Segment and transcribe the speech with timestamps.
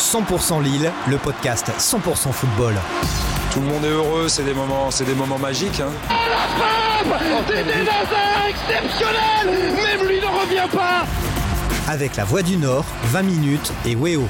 [0.00, 2.74] 100% Lille, le podcast 100% football.
[3.52, 5.80] Tout le monde est heureux, c'est des moments, c'est des moments magiques.
[5.80, 5.90] Hein.
[7.46, 7.60] Des
[8.48, 11.04] exceptionnels Même lui ne revient pas
[11.86, 14.26] Avec la Voix du Nord, 20 minutes et Weo.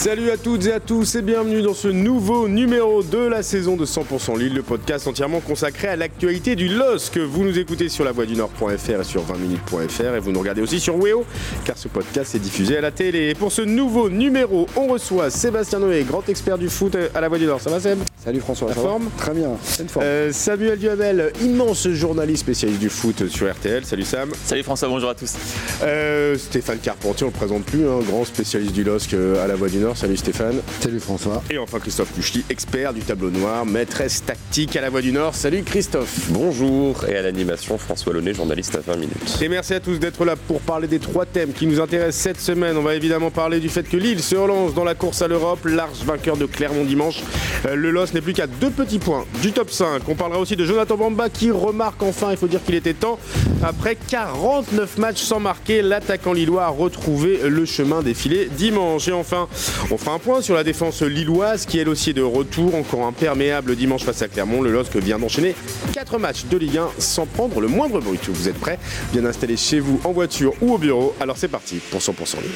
[0.00, 3.76] Salut à toutes et à tous et bienvenue dans ce nouveau numéro de la saison
[3.76, 7.18] de 100% Lille, le podcast entièrement consacré à l'actualité du LOSC.
[7.18, 11.26] Vous nous écoutez sur la et sur 20minutes.fr et vous nous regardez aussi sur Weo
[11.66, 13.28] car ce podcast est diffusé à la télé.
[13.28, 17.28] Et pour ce nouveau numéro, on reçoit Sébastien Noé, grand expert du foot à la
[17.28, 17.60] voix du Nord.
[17.60, 17.98] Ça va Seb?
[18.22, 20.04] Salut François, La forme Très bien, c'est une forme.
[20.04, 23.82] Euh, Samuel Duhamel, immense journaliste spécialiste du foot sur RTL.
[23.86, 24.30] Salut Sam.
[24.44, 25.36] Salut François, bonjour à tous.
[25.82, 29.54] Euh, Stéphane Carpentier, on le présente plus, hein, grand spécialiste du LOSC euh, à la
[29.54, 29.96] voix du Nord.
[29.96, 30.60] Salut Stéphane.
[30.80, 31.42] Salut François.
[31.50, 35.34] Et enfin Christophe Puchty, expert du tableau noir, maîtresse tactique à la Voix du Nord.
[35.34, 36.28] Salut Christophe.
[36.28, 39.38] Bonjour et à l'animation François Launay, journaliste à 20 minutes.
[39.40, 42.40] Et merci à tous d'être là pour parler des trois thèmes qui nous intéressent cette
[42.40, 42.76] semaine.
[42.76, 45.64] On va évidemment parler du fait que Lille se relance dans la course à l'Europe,
[45.64, 47.22] large vainqueur de Clermont dimanche.
[47.64, 50.02] Euh, le LOS n'est plus qu'à deux petits points du top 5.
[50.08, 53.18] On parlera aussi de Jonathan Bamba qui remarque enfin, il faut dire qu'il était temps,
[53.62, 59.08] après 49 matchs sans marquer, l'attaquant lillois a retrouvé le chemin défilé dimanche.
[59.08, 59.48] Et enfin,
[59.90, 63.76] on fera un point sur la défense lilloise qui elle aussi de retour, encore imperméable
[63.76, 64.62] dimanche face à Clermont.
[64.62, 65.54] Le LOSC vient d'enchaîner
[65.92, 68.28] 4 matchs de Ligue 1 sans prendre le moindre brut.
[68.28, 68.78] Vous êtes prêts?
[69.12, 72.50] Bien installés chez vous, en voiture ou au bureau Alors c'est parti pour 100% Lille.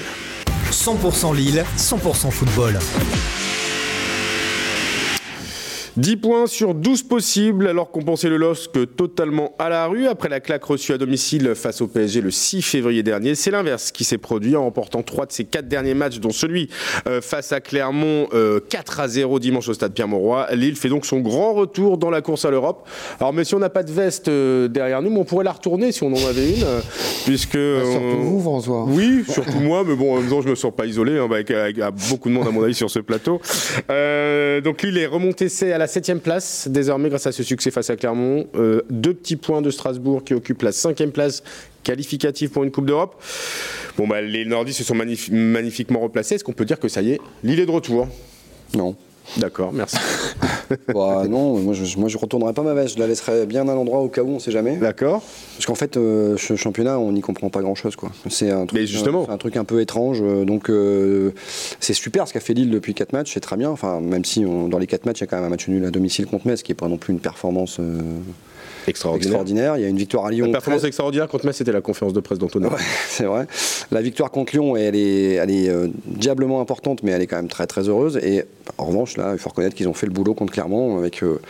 [0.71, 2.79] 100% Lille, 100% football.
[5.97, 10.29] 10 points sur 12 possibles alors qu'on pensait le LOSC totalement à la rue après
[10.29, 13.37] la claque reçue à domicile face au PSG le 6 février dernier.
[13.37, 16.69] C'est l'inverse qui s'est produit en remportant 3 de ses 4 derniers matchs dont celui
[17.07, 20.49] euh, face à Clermont euh, 4 à 0 dimanche au stade Pierre-Mauroy.
[20.55, 22.89] Lille fait donc son grand retour dans la course à l'Europe.
[23.21, 25.53] Alors mais si on n'a pas de veste euh, derrière nous, mais on pourrait la
[25.53, 26.81] retourner si on en avait une euh,
[27.25, 27.55] puisque...
[27.57, 28.85] Bah, surtout euh, vous François.
[28.89, 31.53] oui, surtout moi, mais bon, en même temps, je me sens pas isolé, hein, avec,
[31.53, 33.41] avec- avec beaucoup de monde à mon avis sur ce plateau.
[33.91, 37.71] Euh, donc Lille est remonté c'est à la septième place désormais grâce à ce succès
[37.71, 38.47] face à Clermont.
[38.55, 41.43] Euh, deux petits points de Strasbourg qui occupe la cinquième place
[41.83, 43.23] qualificative pour une Coupe d'Europe.
[43.99, 46.37] Bon, bah, les Nordistes se sont magnif- magnifiquement replacés.
[46.37, 48.09] Est-ce qu'on peut dire que ça y est, Lille est de retour?
[48.75, 48.97] Non.
[49.39, 49.97] D'accord, merci.
[50.95, 53.75] Bah, non, moi je, moi je retournerai pas ma veste, je la laisserai bien à
[53.75, 54.77] l'endroit au cas où on sait jamais.
[54.77, 55.23] D'accord.
[55.57, 58.11] Parce qu'en fait, euh, ce championnat, on n'y comprend pas grand chose quoi.
[58.31, 59.25] C'est un truc, Mais justement.
[59.27, 60.21] c'est un truc un peu étrange.
[60.23, 61.33] euh, Donc euh,
[61.81, 63.71] c'est super ce qu'a fait Lille depuis 4 matchs, c'est très bien.
[63.71, 65.69] Enfin, même si on- dans les 4 matchs, il y a quand même un match
[65.69, 68.01] nul à domicile contre Metz, qui n'est pas non plus une performance euh,
[68.87, 69.27] Extraordinaire.
[69.41, 69.77] extraordinaire.
[69.77, 70.47] Il y a une victoire à Lyon.
[70.47, 72.69] La performance très- extraordinaire contre Metz, c'était la conférence de presse d'Antonin.
[72.73, 72.79] Ouais,
[73.09, 73.47] c'est vrai.
[73.91, 77.37] La victoire contre Lyon, elle est, elle est euh, diablement importante, mais elle est quand
[77.37, 78.17] même très très heureuse.
[78.23, 78.45] Et
[78.79, 81.41] en revanche, là, il faut reconnaître qu'ils ont fait le boulot contre Clermont avec euh,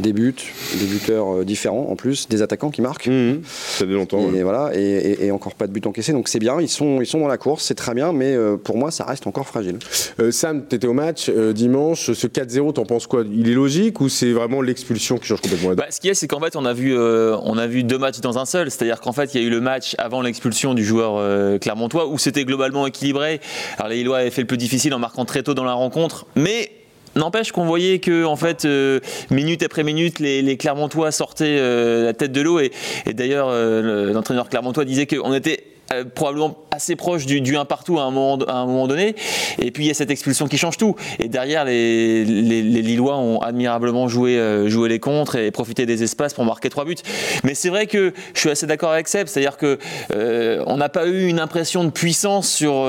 [0.00, 0.34] des buts,
[0.78, 3.06] des buteurs euh, différents en plus, des attaquants qui marquent.
[3.08, 3.42] Mhm.
[3.44, 4.20] Ça fait longtemps.
[4.20, 4.42] Et ouais.
[4.42, 6.60] voilà, et, et- et encore pas de but encaissé, donc c'est bien.
[6.60, 9.04] Ils sont, ils sont dans la course, c'est très bien, mais euh, pour moi, ça
[9.04, 9.78] reste encore fragile.
[10.20, 12.12] Euh, Sam, tu étais au match euh, dimanche.
[12.12, 13.24] Ce 4-0, t'en penses quoi?
[13.30, 15.84] Il est logique ou c'est vraiment l'expulsion qui change complètement la donne?
[15.84, 17.84] Bah, ce qu'il y a, c'est qu'en fait, on a, vu, euh, on a vu
[17.84, 18.70] deux matchs dans un seul.
[18.70, 22.06] C'est-à-dire qu'en fait, il y a eu le match avant l'expulsion du joueur euh, clermontois
[22.08, 23.40] où c'était globalement équilibré.
[23.78, 26.26] Alors, les Lillois avaient fait le plus difficile en marquant très tôt dans la rencontre.
[26.36, 26.70] Mais.
[27.14, 29.00] N'empêche qu'on voyait que, en fait, euh,
[29.30, 32.58] minute après minute, les, Clermontois sortaient euh, la tête de l'eau.
[32.60, 32.72] Et,
[33.06, 37.64] d'ailleurs, euh, le- l'entraîneur Clermontois disait qu'on était euh, probablement assez proche du, du 1
[37.66, 39.14] partout à un, moment, à un moment donné.
[39.58, 40.96] Et puis il y a cette expulsion qui change tout.
[41.18, 45.84] Et derrière, les, les, les Lillois ont admirablement joué, euh, joué les contres et profité
[45.84, 46.96] des espaces pour marquer trois buts.
[47.44, 49.78] Mais c'est vrai que je suis assez d'accord avec Seb, c'est-à-dire que
[50.14, 52.88] euh, on n'a pas eu une impression de puissance sur,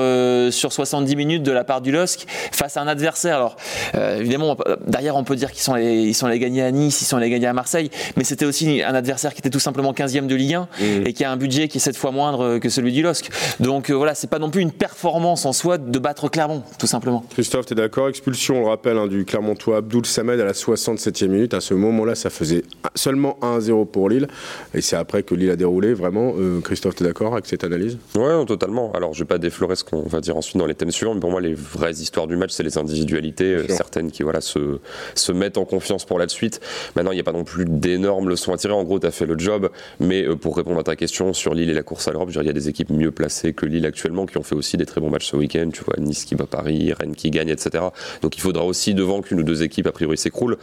[0.50, 3.36] sur 70 minutes de la part du LOSC face à un adversaire.
[3.36, 3.56] Alors
[3.94, 7.06] évidemment, derrière on peut dire qu'ils sont, les, ils sont les gagnés à Nice, ils
[7.06, 10.26] sont les gagnés à Marseille, mais c'était aussi un adversaire qui était tout simplement 15e
[10.26, 10.68] de Ligue 1
[11.06, 13.30] et qui a un budget qui est sept fois moindre que celui du LOSC.
[13.60, 16.86] Donc euh, voilà, c'est pas non plus une performance en soi de battre Clermont, tout
[16.86, 17.24] simplement.
[17.30, 18.08] Christophe, tu es d'accord?
[18.08, 21.54] Expulsion, on le rappelle, hein, du Clermontois Abdoul Samed à la 67e minute.
[21.54, 22.62] À ce moment-là, ça faisait
[22.94, 24.28] seulement 1-0 pour Lille.
[24.74, 26.34] Et c'est après que Lille a déroulé, vraiment.
[26.38, 27.98] Euh, Christophe, tu es d'accord avec cette analyse?
[28.14, 28.92] Ouais, non, totalement.
[28.92, 31.20] Alors, je vais pas déflorer ce qu'on va dire ensuite dans les thèmes suivants, mais
[31.20, 34.78] pour moi, les vraies histoires du match, c'est les individualités, euh, certaines qui voilà, se,
[35.14, 36.60] se mettent en confiance pour la suite.
[36.96, 38.72] Maintenant, il n'y a pas non plus d'énormes leçons à tirer.
[38.72, 39.70] En gros, tu as fait le job,
[40.00, 42.34] mais euh, pour répondre à ta question sur Lille et la course à l'Europe, je
[42.34, 44.76] dirais, il y a des équipes mieux placées que Lille actuellement qui ont fait aussi
[44.76, 45.70] des très bons matchs ce week-end.
[45.72, 47.84] Tu vois, Nice qui bat Paris, Rennes qui gagne, etc.
[48.22, 50.58] Donc, il faudra aussi devant qu'une ou deux équipes, a priori, s'écroulent.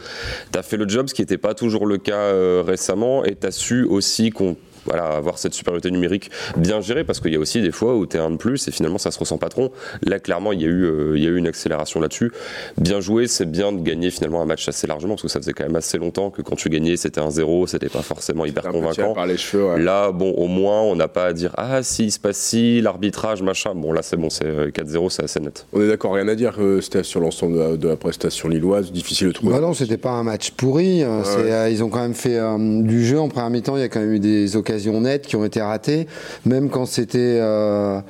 [0.52, 3.36] Tu as fait le job, ce qui n'était pas toujours le cas euh, récemment, et
[3.36, 7.36] tu as su aussi qu'on voilà, avoir cette supériorité numérique bien gérée, parce qu'il y
[7.36, 9.38] a aussi des fois où tu es un de plus et finalement ça se ressent
[9.38, 9.72] pas trop.
[10.02, 12.32] Là, clairement, il y a eu, euh, il y a eu une accélération là-dessus.
[12.78, 15.52] Bien joué, c'est bien de gagner finalement un match assez largement, parce que ça faisait
[15.52, 18.64] quand même assez longtemps que quand tu gagnais, c'était un 0, c'était pas forcément hyper
[18.64, 19.14] convaincant.
[19.14, 19.80] par les cheveux, ouais.
[19.80, 22.80] Là, bon, au moins, on n'a pas à dire Ah, si, il se passe si,
[22.80, 23.74] l'arbitrage, machin.
[23.74, 25.66] Bon, là, c'est bon, c'est euh, 4-0, c'est assez net.
[25.72, 28.48] On est d'accord, rien à dire, euh, Steph, sur l'ensemble de, la- de la prestation
[28.48, 28.90] lilloise.
[28.92, 29.52] Difficile de trouver.
[29.54, 31.02] Bah non, c'était pas un match pourri.
[31.02, 33.76] euh, euh, ils ont quand même fait euh, du jeu en première mi-temps.
[33.76, 36.06] Il y a quand même eu des occasions nettes qui ont été ratées,
[36.44, 38.00] même quand c'était, euh,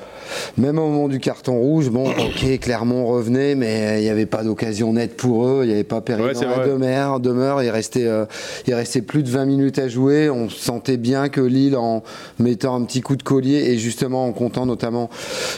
[0.57, 1.91] même au moment du carton rouge.
[1.91, 5.61] Bon, ok, Clermont revenait, mais il n'y avait pas d'occasion nette pour eux.
[5.65, 7.21] Il n'y avait pas Péry Ouais, dans la demeure.
[7.21, 7.63] demeure.
[7.63, 8.25] Il restait, euh,
[8.67, 10.31] il restait plus de 20 minutes à jouer.
[10.31, 12.03] On sentait bien que Lille, en
[12.39, 15.11] mettant un petit coup de collier et justement en comptant notamment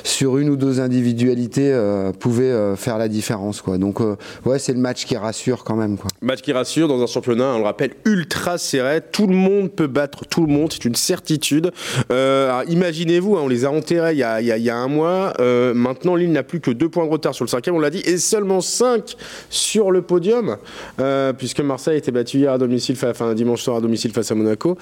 [0.03, 3.61] sur une ou deux individualités, euh, pouvait euh, faire la différence.
[3.61, 3.79] Quoi.
[3.79, 5.97] Donc, euh, ouais, c'est le match qui rassure quand même.
[5.97, 6.11] Quoi.
[6.25, 9.01] Match qui rassure dans un championnat, on le rappelle, ultra serré.
[9.01, 11.71] Tout le monde peut battre tout le monde, c'est une certitude.
[12.11, 14.23] Euh, Imaginez-vous, hein, on les a enterrés il y
[14.71, 15.35] a, un mois.
[15.41, 17.91] Euh, maintenant, Lille n'a plus que deux points de retard sur le cinquième, on l'a
[17.91, 19.17] dit, et seulement 5
[19.51, 20.57] sur le podium,
[21.01, 24.31] euh, puisque Marseille a été battu hier à domicile, enfin dimanche soir à domicile face
[24.31, 24.79] à Monaco.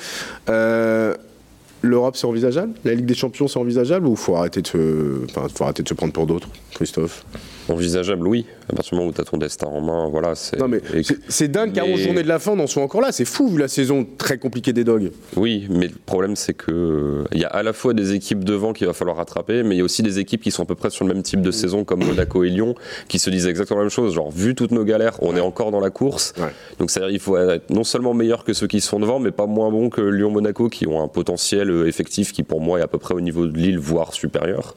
[1.85, 2.73] L'Europe, c'est envisageable?
[2.85, 4.07] La Ligue des Champions, c'est envisageable?
[4.07, 7.25] Ou faut arrêter faut arrêter de se prendre pour d'autres, Christophe?
[7.69, 8.45] Envisageable, oui.
[8.69, 10.35] À partir du moment où tu as ton destin en main, voilà.
[10.35, 12.67] c'est- Non mais et- c'est- dingue qu'à mais- 11 journées de la fin, on en
[12.67, 13.13] soit encore là.
[13.13, 15.11] C'est fou vu la saison très compliquée des Dogs.
[15.37, 18.45] Oui, mais le problème c'est que euh, il y a à la fois des équipes
[18.45, 20.67] devant qu'il va falloir rattraper, mais il y a aussi des équipes qui sont à
[20.67, 22.75] peu près sur le même type de saison comme Monaco et Lyon,
[23.09, 24.15] qui se disent exactement la même chose.
[24.15, 26.33] Genre, vu toutes nos galères, on est encore dans la course.
[26.39, 26.53] Ouais.
[26.79, 29.47] Donc c'est-à-dire il faut être non seulement meilleur que ceux qui sont devant, mais pas
[29.47, 32.89] moins bon que Lyon-Monaco, qui ont un potentiel euh, effectif qui pour moi est à
[32.89, 34.75] peu près au niveau de Lille, voire supérieur.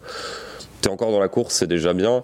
[0.85, 2.23] T'es encore dans la course, c'est déjà bien.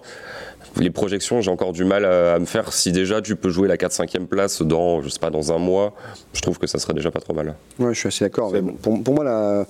[0.76, 2.72] Les projections, j'ai encore du mal à, à me faire.
[2.72, 5.94] Si déjà tu peux jouer la 4-5e place dans, je sais pas, dans un mois,
[6.32, 7.56] je trouve que ça serait déjà pas trop mal.
[7.80, 8.54] Ouais, je suis assez d'accord.
[8.80, 9.66] Pour, pour moi, la,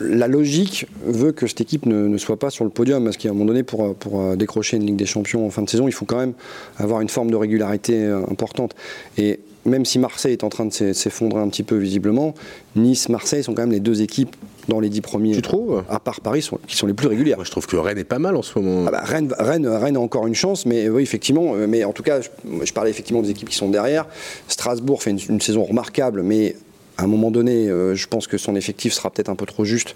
[0.00, 3.30] la logique veut que cette équipe ne, ne soit pas sur le podium, parce qu'à
[3.30, 5.88] un moment donné, pour, pour euh, décrocher une Ligue des Champions en fin de saison,
[5.88, 6.34] il faut quand même
[6.76, 8.74] avoir une forme de régularité euh, importante.
[9.16, 12.34] Et même si Marseille est en train de s'e- s'effondrer un petit peu visiblement,
[12.76, 14.34] Nice, Marseille sont quand même les deux équipes
[14.68, 15.34] dans les dix premiers.
[15.34, 15.82] Tu trouves?
[15.88, 17.36] À part Paris, sont- qui sont les plus régulières.
[17.38, 18.84] Moi, je trouve que Rennes est pas mal en ce moment.
[18.88, 21.54] Ah bah, Rennes, Rennes, Rennes a encore une chance, mais oui, effectivement.
[21.54, 22.28] euh, Mais en tout cas, je,
[22.64, 24.06] je parlais effectivement des équipes qui sont derrière.
[24.48, 26.56] Strasbourg fait une, une saison remarquable, mais
[26.98, 29.64] à un moment donné, euh, je pense que son effectif sera peut-être un peu trop
[29.64, 29.94] juste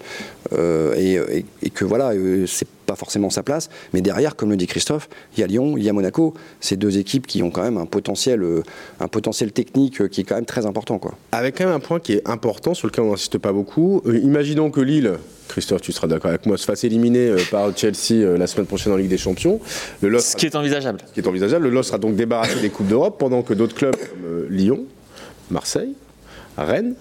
[0.53, 3.69] euh, et, et- et que voilà, euh, c'est pas forcément sa place.
[3.93, 6.33] Mais derrière, comme le dit Christophe, il y a Lyon, il y a Monaco.
[6.59, 8.63] Ces deux équipes qui ont quand même un potentiel, euh,
[8.99, 11.15] un potentiel technique qui est quand même très important, quoi.
[11.31, 14.01] Avec quand même un point qui est important, sur lequel on n'insiste pas beaucoup.
[14.05, 15.13] Euh, imaginons que Lille,
[15.47, 18.67] Christophe, tu seras d'accord avec moi, se fasse éliminer euh, par Chelsea euh, la semaine
[18.67, 19.59] prochaine en Ligue des Champions.
[20.01, 20.99] Le LOS Ce qui est envisageable.
[21.07, 21.65] ce qui est envisageable.
[21.65, 24.85] Le LOS sera donc débarrassé des Coupes d'Europe pendant que d'autres clubs comme euh, Lyon,
[25.49, 25.93] Marseille,
[26.57, 26.95] Rennes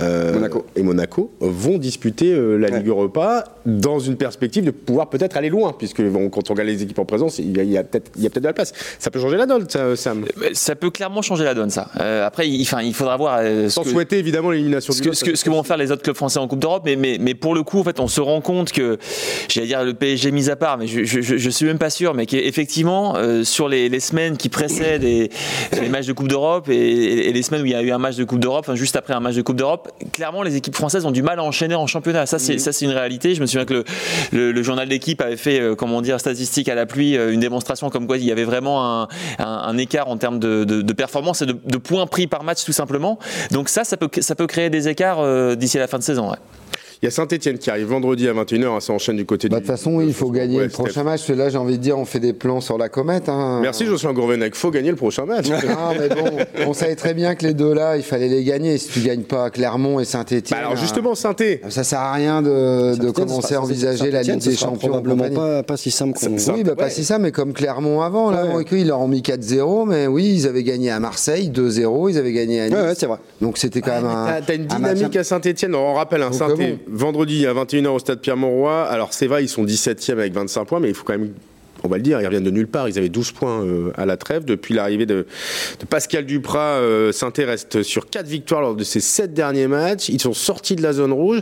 [0.00, 0.66] euh, Monaco.
[0.76, 2.78] et Monaco vont disputer euh, la Ouais.
[2.78, 6.68] Ligue Europa dans une perspective de pouvoir peut-être aller loin, puisque bon, quand on regarde
[6.68, 8.72] les équipes en présence, il y a, peut-être de la place.
[8.98, 10.24] Ça peut changer la donne, ça, Sam.
[10.52, 11.88] Ça peut clairement changer la donne, ça.
[12.00, 13.38] Euh, après, il, enfin, il faudra voir.
[13.42, 15.76] euh, Sans que- souhaiter évidemment l'élimination ce du que, ce, que, ce que vont faire
[15.76, 18.00] les autres clubs français en Coupe d'Europe, mais, mais, mais pour le coup, en fait,
[18.00, 18.98] on se rend compte que,
[19.48, 21.90] j'allais dire le PSG mis à part, mais je, je, je- je suis même pas
[21.90, 25.30] sûr, mais qu'effectivement, euh, sur les, les semaines qui précèdent et-
[25.80, 27.98] les matchs de Coupe d'Europe et, et les semaines où il y a eu un
[27.98, 29.79] match de Coupe d'Europe, enfin, juste après un match de Coupe d'Europe,
[30.12, 32.26] clairement, les équipes françaises ont du mal à enchaîner en championnat.
[32.26, 33.34] Ça, c'est c'est une réalité.
[33.34, 33.84] Je me souviens que le,
[34.32, 37.40] le, le journal d'équipe avait fait, euh, comment dire, statistique à la pluie, euh, une
[37.40, 40.82] démonstration comme quoi il y avait vraiment un, un, un écart en termes de, de,
[40.82, 43.18] de performance et de, de points pris par match, tout simplement.
[43.50, 46.02] Donc ça, ça peut, ça peut créer des écarts euh, d'ici à la fin de
[46.02, 46.30] saison.
[46.30, 46.38] ouais.
[47.02, 49.62] Il y a Saint-Etienne qui arrive vendredi à 21h, ça enchaîne du côté Bah, De
[49.62, 49.66] du.
[49.66, 51.20] toute façon, oui, il faut gagner Ouais, le prochain match.
[51.20, 53.30] parce que Là, j'ai envie de dire, on fait des plans sur la comète.
[53.30, 53.60] hein.
[53.62, 55.48] Merci Jocelyn Gourvenec, faut gagner le prochain match.
[55.48, 55.56] Non,
[55.98, 58.76] mais bon, on savait très bien que les deux là, il fallait les gagner.
[58.76, 60.42] Si tu gagnes pas Clermont et Saint-Etienne.
[60.50, 61.70] Bah alors justement, Saint-Etienne.
[61.70, 64.88] ça sert à rien de, de commencer ce à envisager la Ligue des Champions.
[64.90, 66.36] Probablement pas, pas si simple qu'on.
[66.52, 68.64] Oui, bah, pas si ça, mais comme Clermont avant, là, Ouais.
[68.72, 72.32] ils leur ont mis 4-0, mais oui, ils avaient gagné à Marseille 2-0, ils avaient
[72.32, 72.74] gagné à Nice.
[72.76, 73.18] Ouais, ouais, c'est vrai.
[73.40, 74.40] Donc c'était quand même un.
[74.46, 75.74] T'as une un dynamique à Saint-Etienne.
[75.74, 76.48] On rappelle un Donc, saint.
[76.90, 78.84] Vendredi à 21h au stade Pierre-Mauroy.
[78.84, 81.32] Alors c'est ils sont 17e avec 25 points, mais il faut quand même.
[81.82, 82.90] On va le dire, ils reviennent de nulle part.
[82.90, 84.44] Ils avaient 12 points euh, à la trêve.
[84.44, 85.26] Depuis l'arrivée de,
[85.80, 90.10] de Pascal Duprat, euh, saint reste sur 4 victoires lors de ses 7 derniers matchs.
[90.10, 91.40] Ils sont sortis de la zone rouge.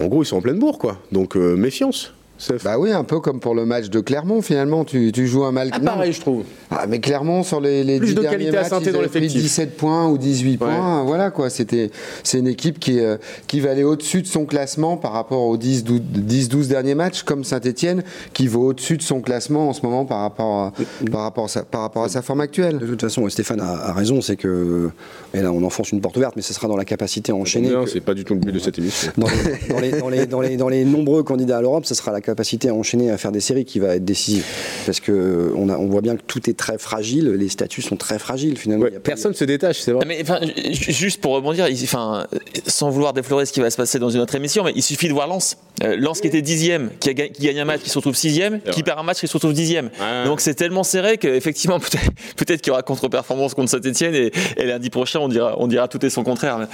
[0.00, 0.98] En gros, ils sont en pleine bourre, quoi.
[1.10, 2.12] Donc euh, méfiance.
[2.40, 4.84] Sef Bah oui, un peu comme pour le match de Clermont, finalement.
[4.84, 5.68] Tu, tu joues un mal.
[5.72, 6.44] Ah, Non, pareil, je trouve.
[6.70, 8.98] Ah, mais Clermont, sur les, les Plus 10 de derniers qualité à matchs, ils dans
[8.98, 9.42] pris l'effectif.
[9.42, 11.02] 17 points ou 18 points.
[11.04, 11.50] Voilà, quoi.
[11.50, 11.90] C'était,
[12.24, 15.58] c'est une équipe qui, euh, qui va aller au-dessus de son classement par rapport aux
[15.58, 20.20] 10-12 derniers matchs, comme Saint-Etienne, qui vaut au-dessus de son classement en ce moment par
[20.20, 20.72] rapport à,
[21.12, 22.78] par rapport à, sa, par rapport à sa forme actuelle.
[22.78, 24.88] De toute façon, Stéphane a, a raison, c'est que,
[25.34, 27.68] et là on enfonce une porte ouverte, mais ce sera dans la capacité à enchaîner.
[27.68, 29.12] Bien, que- C'est pas du tout le but de cette émission.
[29.18, 31.94] dans, les, dans les- dans les- dans les- dans les nombreux candidats à l'Europe, ce
[31.94, 32.29] sera la capacité
[32.68, 34.44] à enchaîner, à faire des séries qui va être décisive.
[34.86, 37.96] Parce que on, a- on voit bien que tout est très fragile, les statuts sont
[37.96, 38.84] très fragiles finalement.
[38.84, 40.04] Ouais, Il y a pas- personne se détache, c'est vrai.
[40.06, 42.26] Mais enfin, ju- juste pour rebondir, enfin,
[42.66, 45.08] sans vouloir déflorer ce qui va se passer dans une autre émission, mais il suffit
[45.08, 45.56] de voir Lens.
[45.82, 48.60] Euh, Lens qui était dixième, qui, a qui gagne un match, qui se retrouve sixième,
[48.60, 49.86] qui perd un match, qui se retrouve dixième.
[49.86, 50.24] Ouais.
[50.24, 54.66] Donc c'est tellement serré qu'effectivement, peut-être peut qu'il y aura contre-performance contre Saint-Etienne et, et
[54.66, 56.68] lundi prochain, on dira, on dira tout et son contraire.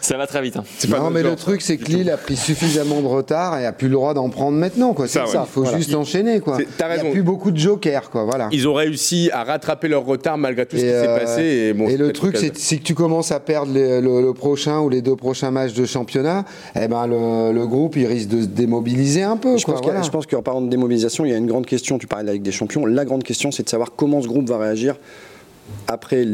[0.00, 0.56] ça va très vite.
[0.56, 0.64] hein.
[0.90, 3.66] pas Non, mais genre, le truc, c'est que Lille a pris suffisamment de retard et
[3.66, 4.89] a plus le droit d'en prendre maintenant.
[4.94, 5.06] Quoi.
[5.08, 5.46] C'est Ça, ça, ouais.
[5.50, 5.78] faut Voilà.
[5.78, 6.40] juste Il- enchaîner.
[6.40, 6.58] Quoi.
[6.78, 7.08] T'as Il n'y raison.
[7.08, 8.10] a plus beaucoup de jokers.
[8.10, 8.24] Quoi.
[8.24, 8.48] Voilà.
[8.52, 11.42] Ils ont réussi à rattraper leur retard malgré tout ce qui s'est euh, passé.
[11.42, 14.32] Et, bon, et le truc, c'est si que tu commences à perdre les- le, le
[14.34, 16.44] prochain ou les deux prochains matchs de championnat,
[16.74, 19.56] eh ben le, le groupe il risque de se démobiliser un peu.
[19.56, 20.00] Je quoi, pense, voilà.
[20.30, 21.98] qu'en parlant de démobilisation, il y a une grande question.
[21.98, 22.86] Tu parlais de la Ligue des Champions.
[22.86, 24.96] La grande question, c'est de savoir comment ce groupe va réagir
[25.86, 26.26] après,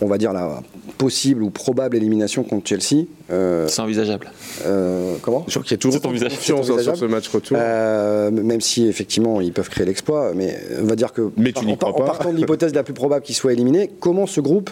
[0.00, 0.60] on va dire, la
[0.98, 3.04] possible ou probable élimination contre Chelsea.
[3.30, 4.30] Euh, C'est envisageable.
[4.66, 6.36] euh, comment Je crois qu'il y a toujours C'est envisageable.
[6.36, 7.56] confiance sur ce match retour.
[7.60, 11.60] Euh, même si effectivement ils peuvent créer l'exploit, mais on va dire que Mais tu
[11.60, 14.40] en, n'y en- en partant de l'hypothèse la plus probable qu'il soit éliminé, comment ce
[14.40, 14.70] groupe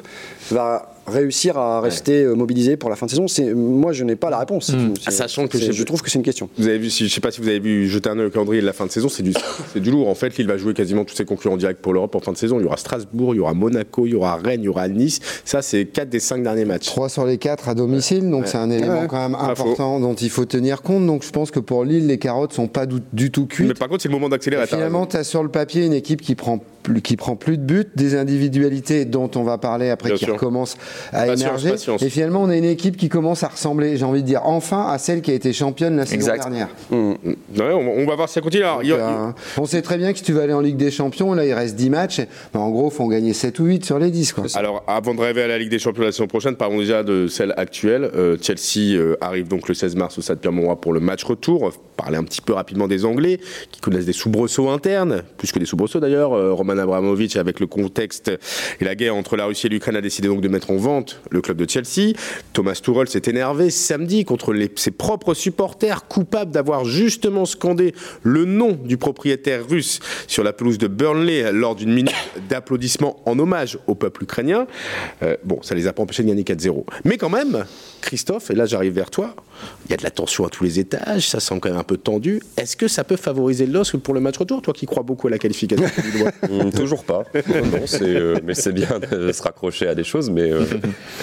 [0.50, 4.16] va réussir à rester euh, mobilisé pour la fin de saison C'est moi je n'ai
[4.16, 4.68] pas la réponse.
[4.71, 6.49] Une- c'est- Sachant que je trouve que c'est une question.
[6.59, 8.30] Vous avez vu, si, je sais pas si vous avez vu jeter un œil au
[8.30, 9.32] calendrier de la fin de saison, c'est du,
[9.73, 10.09] c'est du lourd.
[10.09, 12.37] En fait, Lille va jouer quasiment tous ses concurrents directs pour l'Europe en fin de
[12.37, 12.59] saison.
[12.61, 14.88] Il y aura Strasbourg, il y aura Monaco, il y aura Rennes, il y aura
[14.88, 15.21] Nice.
[15.44, 16.87] Ça, c'est 4 des 5 derniers matchs.
[16.87, 19.06] 3 sur les 4 à domicile, donc c'est un élément Ouais.
[19.09, 21.06] quand même important dont il faut tenir compte.
[21.06, 23.68] Donc je pense que pour Lille, les carottes sont pas du, du tout cuites.
[23.68, 24.66] Mais par contre, c'est le moment d'accélérer.
[24.66, 27.62] Finalement, tu as sur le papier une équipe qui prend plus, qui prend plus de
[27.62, 30.35] buts, des individualités dont on va parler après Bien qui sûr.
[30.35, 30.76] recommencent
[31.12, 31.70] à Patience, émerger.
[31.70, 32.02] patience.
[32.02, 34.87] Et finalement, on a une équipe qui commence à ressembler, j'ai envie de dire, enfin
[34.88, 36.42] à celle qui a été championne la saison Exact.
[36.42, 36.68] dernière.
[36.90, 38.64] Ouais, on, on va voir si ça continue.
[38.64, 40.90] Alors, il euh, on sait très bien que si tu vas aller en Ligue des
[40.90, 42.20] Champions, là il reste 10 matchs,
[42.54, 44.32] en gros, il faut en gagner 7 ou 8 sur les 10.
[44.32, 44.44] Quoi.
[44.54, 47.26] Alors, avant de rêver à la Ligue des Champions la saison prochaine, parlons déjà de
[47.26, 48.11] celle actuelle.
[48.14, 51.72] Euh, Chelsea euh, arrive donc le 16 mars au Stade Pierre-Mauroy pour le match retour.
[51.96, 53.38] Parler un petit peu rapidement des Anglais
[53.70, 56.32] qui connaissent des soubresauts internes, plus que des soubresauts d'ailleurs.
[56.32, 58.30] Euh, Roman Abramovich, avec le contexte
[58.80, 60.76] et la guerre entre la Russie et l'Ukraine, a décidé donc de mettre en
[61.31, 62.12] le club de Chelsea.
[62.53, 68.73] Thomas Tuchel s'est énervé samedi contre ses propres supporters, coupables d'avoir justement scandé le nom
[68.73, 72.15] du propriétaire russe sur la pelouse de Burnley lors d'une minute
[72.49, 74.67] d'applaudissements en hommage au peuple ukrainien.
[75.23, 76.85] Euh, bon, ça les a pas empêchés de gagner 4-0.
[77.05, 77.65] Mais quand même,
[78.01, 79.35] Christophe, et là j'arrive vers toi,
[79.87, 81.85] il y a de la tension à tous les étages, ça semble quand même un
[81.85, 82.42] peu tendu.
[82.57, 85.28] Est-ce que ça peut favoriser le LOSC pour le match retour, toi qui crois beaucoup
[85.28, 85.87] à la qualification
[86.50, 87.25] Hum, Toujours pas.
[88.02, 90.31] Euh, mais c'est bien de se raccrocher à des choses.
[90.31, 90.64] Mais euh,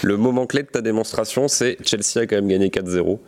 [0.04, 3.20] le moment clé de ta démonstration, c'est Chelsea a quand même gagné 4-0.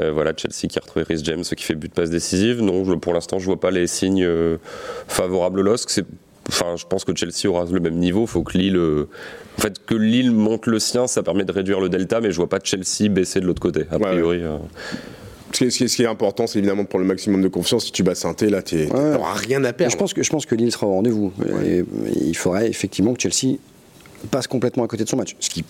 [0.00, 2.60] Euh, voilà, Chelsea qui a retrouvé Rhys James, qui fait but de passe décisive.
[2.60, 4.28] Non, pour l'instant, je vois pas les signes
[5.08, 6.02] favorables au LOSC.
[6.48, 8.26] Enfin, je pense que Chelsea aura le même niveau.
[8.26, 9.06] Faut que Lille,
[9.58, 12.36] en fait, que Lille monte le sien, ça permet de réduire le delta, mais je
[12.36, 13.84] vois pas Chelsea baisser de l'autre côté.
[13.90, 14.56] A Ouais, priori, euh.
[15.52, 17.08] ce, qui est, ce qui est- ce qui est important, c'est évidemment de prendre le
[17.08, 17.84] maximum de confiance.
[17.86, 19.92] Si tu bats saint là, tu n'auras rien à perdre.
[19.92, 21.32] Je pense que je pense que Lille sera au rendez-vous.
[21.64, 21.84] Et
[22.24, 23.56] il faudrait effectivement que Chelsea
[24.30, 25.64] passe complètement à côté de son match, ce qui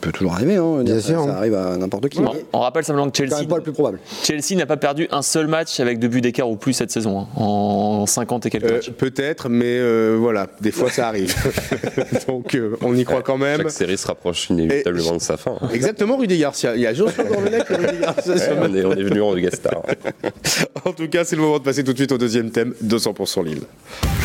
[0.00, 0.56] peut toujours arriver.
[0.56, 1.24] Hein, Bien ça, sûr.
[1.24, 2.20] ça arrive à n'importe qui.
[2.52, 4.00] On, rappelle simplement que Chelsea, pas le plus probable.
[4.24, 7.20] Chelsea n'a pas perdu un seul match avec deux buts d'écart ou plus cette saison,
[7.20, 8.90] hein, en 50 et quelques Euh, matchs.
[8.90, 11.34] Peut-être, mais euh, voilà, des fois ça arrive.
[12.28, 13.58] Donc euh, on y croit quand même.
[13.62, 15.56] chaque série se rapproche inévitablement de sa fin.
[15.72, 16.74] Exactement, Rudy Garcia.
[16.74, 19.34] Il y a Joshua Gourvenec et Rudy Garcia Ouais, on, est, on est venu en
[19.36, 19.82] guest star.
[20.84, 23.44] En tout cas, c'est le moment de passer tout de suite au deuxième thème, 200%
[23.44, 23.62] Lille.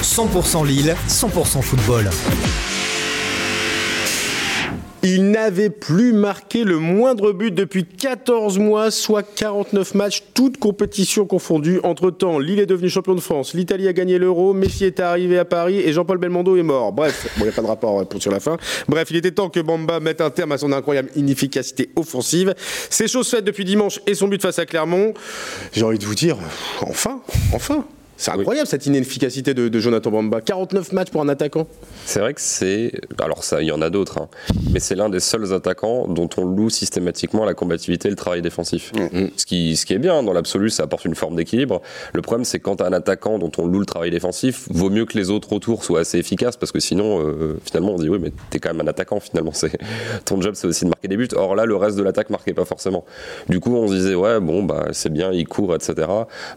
[0.02, 2.10] 100% Lille, 100% football.
[5.08, 11.28] Il n'avait plus marqué le moindre but depuis 14 mois, soit 49 matchs, toutes compétitions
[11.28, 11.80] confondues.
[11.84, 15.46] Entre-temps, Lille est devenu champion de France, l'Italie a gagné l'Euro, Messi est arrivé à
[15.46, 16.92] Paris et Jean-Paul Belmondo est mort.
[16.92, 18.58] Bref, il n'y a pas de rapport euh, pour sur la fin.
[18.88, 22.56] Bref, il était temps que Bamba mette un terme à son incroyable inefficacité offensive.
[22.90, 25.14] C'est chose faite depuis dimanche et son but face à Clermont.
[25.72, 26.40] J'ai envie de vous dire,
[26.82, 27.22] enfin,
[27.54, 27.86] enfin.
[28.18, 30.42] C'est incroyable cette inefficacité de, de Jonathan Bamba.
[30.42, 31.68] 49 matchs pour un attaquant.
[32.06, 32.94] C'est vrai que c'est.
[33.20, 34.30] Alors, ça, il y en a d'autres, hein.
[34.72, 38.42] mais c'est l'un des seuls attaquants dont on loue systématiquement la combativité et le travail
[38.42, 38.92] défensif.
[39.38, 41.82] Ce, qui, ce qui est bien, dans l'absolu, ça apporte une forme d'équilibre.
[42.14, 44.90] Le problème, c'est quand tu as un attaquant dont on loue le travail défensif, vaut
[44.90, 48.10] mieux que les autres autour soient assez efficaces parce que sinon, euh, finalement, on dit
[48.10, 49.52] oui, mais t'es quand même un attaquant, finalement.
[49.54, 49.78] C'est...
[50.26, 51.28] Ton job, c'est aussi de marquer des buts.
[51.36, 53.04] Or là, le reste de l'attaque marquait pas forcément.
[53.50, 56.08] Du coup, on se disait, ouais, bon, bah, c'est bien, il court, etc.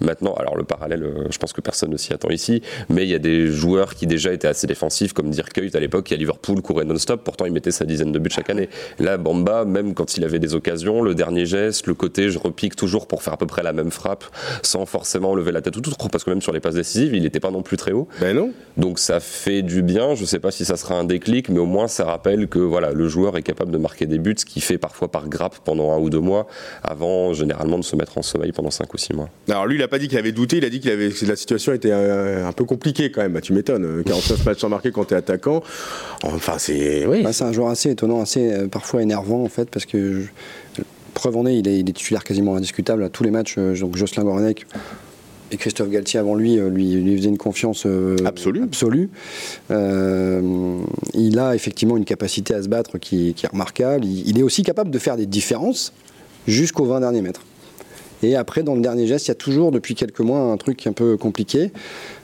[0.00, 3.08] Maintenant, alors le parallèle, euh, je pense que personne ne s'y attend ici, mais il
[3.08, 6.14] y a des joueurs qui déjà étaient assez défensifs, comme Dirk Kuyt à l'époque, qui
[6.14, 8.68] à Liverpool courait non-stop, pourtant il mettait sa dizaine de buts chaque année.
[8.98, 12.76] Là, Bamba, même quand il avait des occasions, le dernier geste, le côté je repique
[12.76, 14.24] toujours pour faire à peu près la même frappe,
[14.62, 17.22] sans forcément lever la tête ou tout, parce que même sur les passes décisives, il
[17.22, 18.08] n'était pas non plus très haut.
[18.20, 18.52] Ben non.
[18.76, 21.66] Donc ça fait du bien, je sais pas si ça sera un déclic, mais au
[21.66, 24.62] moins ça rappelle que voilà, le joueur est capable de marquer des buts, ce qu'il
[24.62, 26.46] fait parfois par grappe pendant un ou deux mois,
[26.82, 29.28] avant généralement de se mettre en sommeil pendant cinq ou six mois.
[29.48, 31.72] Alors lui, il a pas dit qu'il avait douté, il a dit qu'il avait situation
[31.72, 33.32] était euh, un peu compliquée quand même.
[33.32, 35.62] Bah, tu m'étonnes, euh, 49 matchs sans marquer quand tu es attaquant.
[36.24, 37.22] Enfin, c'est oui.
[37.22, 40.82] Bah, c'est un joueur assez étonnant, assez euh, parfois énervant en fait, parce que je-
[41.14, 43.54] preuve en est, il est, il est titulaire quasiment indiscutable à tous les matchs.
[43.58, 44.66] euh, Donc Jocelyn Gorenek
[45.50, 48.62] et Christophe Galtier avant lui euh, lui, lui faisaient une confiance euh, Absolue.
[48.64, 49.08] absolue.
[49.70, 50.78] Euh,
[51.14, 54.04] il a effectivement une capacité à se battre qui, qui est remarquable.
[54.04, 55.92] Il, il est aussi capable de faire des différences
[56.46, 57.42] jusqu'aux 20 derniers mètres.
[58.22, 60.86] Et après, dans le dernier geste, il y a toujours, depuis quelques mois, un truc
[60.86, 61.72] un peu compliqué.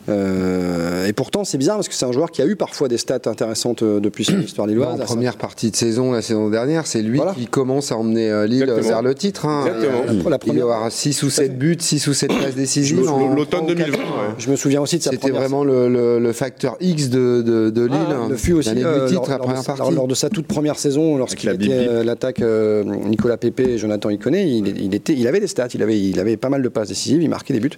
[0.08, 2.98] Euh, et pourtant, c'est bizarre parce que c'est un joueur qui a eu parfois des
[2.98, 5.00] stats intéressantes euh, depuis son histoire Bah, lilloise.
[5.00, 7.32] en première partie de saison, la saison dernière, c'est lui Voilà.
[7.34, 8.88] qui commence à emmener euh, Lille Exactement.
[8.88, 9.46] vers le titre.
[9.46, 9.64] hein.
[9.66, 10.02] Exactement.
[10.10, 13.00] Il- La- Il première- aura 6 ou 7 buts, 6 ou 7 passes décisives.
[13.36, 13.84] L'automne en 2020.
[13.92, 14.02] quatre ans.
[14.04, 14.34] ouais.
[14.38, 17.42] Je me souviens aussi de sa C'était première vraiment le, le- le facteur X de,
[17.42, 17.96] de, de Lille.
[18.10, 19.94] Ah, le fut aussi euh, du titre, lors, la première lors- partie.
[19.94, 24.44] lors de sa toute première saison, lorsqu'il était l'attaque euh, Nicolas Pépé et Jonathan Iconé,
[24.44, 26.88] il, il était, il avait des stats, il avait, il avait pas mal de passes
[26.88, 27.70] décisives, il marquait des buts.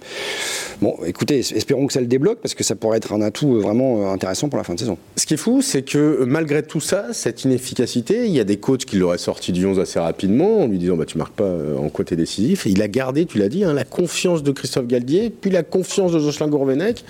[0.81, 3.59] Bon, écoutez, espérons que ça le débloque parce que ça pourrait être un atout euh,
[3.59, 4.97] vraiment euh, intéressant pour la fin de saison.
[5.15, 8.43] Ce qui est fou, c'est que euh, malgré tout ça, cette inefficacité, il y a
[8.43, 11.33] des coachs qui l'auraient sorti du 11 assez rapidement en lui disant bah, Tu marques
[11.33, 12.65] pas en quoi t'es décisif.
[12.65, 15.63] Et il a gardé, tu l'as dit, hein, la confiance de Christophe Galdier, puis la
[15.63, 17.03] confiance de Jocelyn Gourvenec.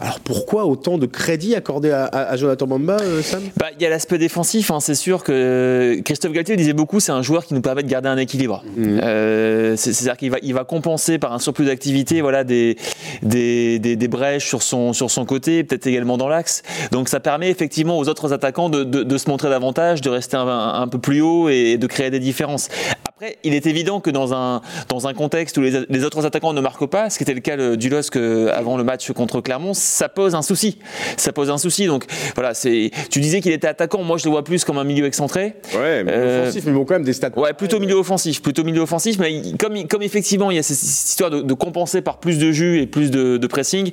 [0.00, 3.42] Alors pourquoi autant de crédit accordé à, à- à Jonathan Bamba, euh, Sam?
[3.56, 7.12] Bah, il y a l'aspect défensif, hein, c'est sûr que Christophe Galtier disait beaucoup, c'est
[7.12, 8.62] un joueur qui nous permet de garder un équilibre.
[8.78, 12.76] Euh, c'est- C'est-à-dire qu'il va, il va compenser par un surplus d'activité voilà, des,
[13.22, 16.62] des, des, des brèches sur son, sur son côté, peut-être également dans l'axe.
[16.90, 20.36] Donc ça permet effectivement aux autres attaquants de, de, de se montrer davantage, de rester
[20.36, 22.68] un, un peu plus haut et de créer des différences.
[23.08, 26.52] Après, il est évident que dans un, dans un contexte où les, les autres attaquants
[26.52, 29.12] ne marquent pas, ce qui était le cas le- du LOSC euh, avant le match
[29.12, 30.78] contre Clermont, ça pose un souci.
[31.16, 31.86] Ça pose un souci.
[31.86, 32.90] Donc voilà, c'est.
[33.10, 34.02] Tu disais qu'il était attaquant.
[34.02, 35.54] Moi, je le vois plus comme un milieu excentré.
[35.74, 37.30] Ouais, mais Euh, offensif, mais bon, quand même des stats.
[37.36, 40.76] Ouais, plutôt milieu offensif, plutôt milieu offensif, mais comme, comme effectivement il y a cette,
[40.78, 43.92] cette histoire de, de compenser par plus de jus et plus de, de pressing,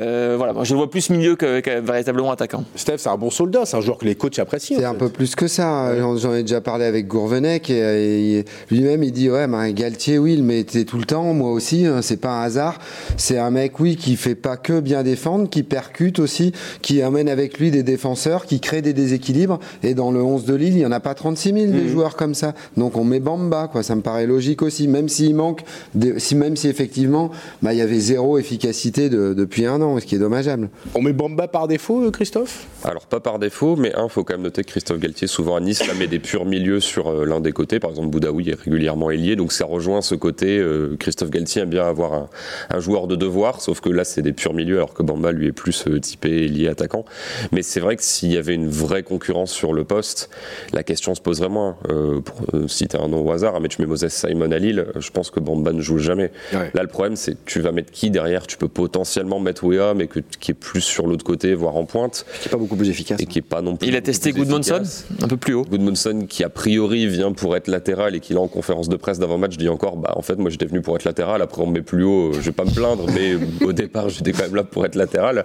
[0.00, 2.64] euh, voilà, moi je le vois plus milieu que, que véritablement attaquant.
[2.76, 4.78] Steph, c'est un bon soldat, c'est un joueur que les coachs apprécient.
[4.78, 4.98] C'est un fait.
[4.98, 5.96] peu plus que ça.
[5.98, 10.18] J'en- J'en ai déjà parlé avec Gourvenec et, et lui-même il dit ouais, ben, Galtier,
[10.18, 11.86] oui, il mettait tout le temps, moi aussi.
[11.86, 12.78] hein, c'est pas un hasard.
[13.16, 17.28] C'est un mec, oui, qui fait pas que bien défendre, qui percute aussi, qui amène
[17.28, 19.58] avec lui des défenseurs, qui crée des déséquilibres.
[19.82, 22.16] Et dans le 11 de Lille, il y en a pas 36 000 des joueurs
[22.16, 22.54] comme ça.
[22.76, 23.82] Donc on met Bamba, quoi.
[23.82, 25.62] Ça me paraît logique aussi, même s'il manque,
[25.94, 27.30] de- si même si effectivement,
[27.62, 30.70] bah, il y avait zéro efficacité de- depuis un an, ce qui est dommageable.
[30.94, 32.66] On met Bamba par défaut, euh, Christophe?
[32.84, 35.60] Alors pas par défaut, mais un, faut quand même noter que Christophe Galtier, souvent à
[35.60, 37.80] Nice, là, met des purs milieux sur euh, l'un des côtés.
[37.80, 40.58] Par exemple, Boudaoui est régulièrement ailier, donc ça rejoint ce côté.
[40.58, 42.28] euh, Christophe Galtier aime bien avoir un,
[42.70, 45.48] un joueur de devoir, sauf que là, c'est des purs milieux, alors que Bamba, lui,
[45.48, 47.04] est plus euh, typé ailier attaquant.
[47.52, 50.30] Mais c'est vrai que s'il y avait une vraie concurrence sur le poste,
[50.72, 51.76] la question se poserait moins.
[51.88, 55.10] Euh, pour euh, citer un nom au hasard, un match Moses Simon à Lille, je
[55.10, 56.30] pense que Bamba ne joue jamais.
[56.52, 56.70] Ouais.
[56.74, 58.46] Là, le problème, c'est tu vas mettre qui derrière?
[58.46, 59.64] Tu peux potentiellement mettre
[59.96, 62.76] Mais que, qui est plus sur l'autre côté, voire en pointe Qui est pas beaucoup
[62.76, 63.20] plus efficace.
[63.20, 63.88] et qui est pas non plus.
[63.88, 64.82] Il a testé Goodmanson
[65.22, 65.64] un peu plus haut.
[65.64, 69.18] Goodmanson qui a priori vient pour être latéral et qui là en conférence de presse
[69.18, 71.72] d'avant-match dit encore bah en fait moi j'étais venu pour être latéral après on me
[71.74, 74.64] met plus haut je vais pas me plaindre mais au départ j'étais quand même là
[74.64, 75.44] pour être latéral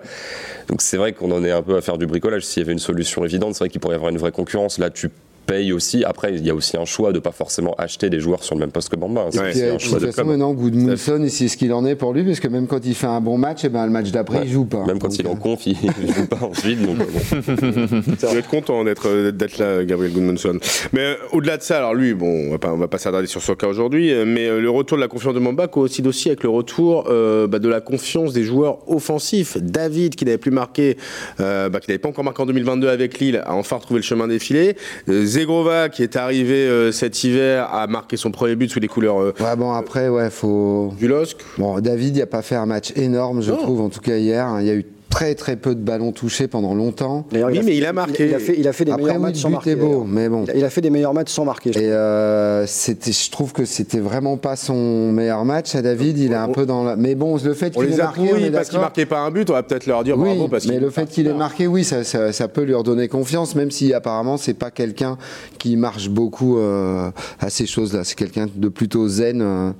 [0.67, 2.73] donc c'est vrai qu'on en est un peu à faire du bricolage s'il y avait
[2.73, 5.09] une solution évidente c'est vrai qu'il pourrait y avoir une vraie concurrence là tu
[5.45, 8.43] payes aussi après il y a aussi un choix de pas forcément acheter des joueurs
[8.43, 9.29] sur le même poste que Bamba hein.
[9.31, 11.71] c'est Ouais, Puis, un de choix toute de façon, club maintenant, Goodmanson, c'est ce qu'il
[11.73, 13.85] en est pour lui, parce que même quand il fait un bon match, et ben,
[13.85, 14.85] le match d'après, il joue pas.
[14.85, 17.05] même quand Donc, il est en euh, conf il il joue pas ensuite donc euh,
[17.05, 18.13] bon.
[18.19, 20.59] Je vais être content d'être euh, d'être là, Gabriel Goodmanson.
[20.93, 23.27] Mais euh, au-delà de ça, alors lui, bon, on va pas, on va pas s'attarder
[23.27, 26.29] sur son cas aujourd'hui, mais euh, le retour de la confiance de Mamba coïncide aussi
[26.29, 29.57] avec le retour euh, bah, de la confiance des joueurs offensifs.
[29.57, 30.97] David, qui n'avait plus marqué,
[31.39, 34.03] euh, bah, qui n'avait pas encore marqué en 2022 avec Lille, a enfin retrouvé le
[34.03, 34.75] chemin défilé.
[35.09, 38.87] Euh, Zegrova, qui est arrivé euh, cet hiver, a marqué son premier but sous les
[38.87, 40.93] couleurs euh, Ouais, bon, après, ouais, faut.
[40.97, 41.37] du LOSC.
[41.57, 43.57] Bon, David, il n'a pas fait un match énorme, je Non.
[43.57, 44.47] trouve, en tout cas hier.
[44.61, 47.25] Il y a eu très très peu de ballons touchés pendant longtemps.
[47.31, 48.27] Oui, a mais fait- il a marqué.
[48.27, 49.75] Il, a fait, il a fait des Après, meilleurs oui, matchs le sans but marquer.
[49.75, 50.05] beau, d'ailleurs.
[50.07, 50.43] mais bon.
[50.53, 51.71] Il a- fait des meilleurs matchs sans marquer.
[51.71, 51.93] je Et trouve.
[51.93, 56.17] euh, c'était, je trouve que c'était vraiment pas son meilleur match à David.
[56.17, 56.97] Il est un peu dans la.
[56.97, 58.79] Mais bon, le fait qu'il ait marqué, est parce qu'ils d'accord.
[58.81, 60.89] marquaient pas un but, on va peut-être leur dire Oui, bravo parce mais qu'il le
[60.89, 64.35] fait qu'il ait marqué, oui, ça, ça, ça peut lui redonner confiance, même si apparemment
[64.35, 65.17] c'est pas quelqu'un
[65.59, 68.03] qui marche beaucoup euh, à ces choses-là.
[68.03, 69.41] C'est quelqu'un de plutôt zen.
[69.41, 69.71] euh.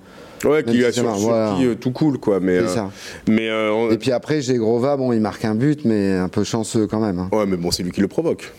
[0.46, 1.56] Ouais, qui a sur, voilà.
[1.58, 2.40] qui, euh, tout cool, quoi.
[2.40, 2.92] Mais, euh, ça.
[3.28, 6.44] mais euh, on- Et puis après, Grova, bon, il marque un but, mais un peu
[6.44, 7.20] chanceux quand même.
[7.20, 7.30] hein.
[7.32, 8.52] ouais, mais bon, c'est lui qui le provoque.